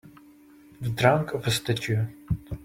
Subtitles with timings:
[0.81, 2.07] The trunk of a statue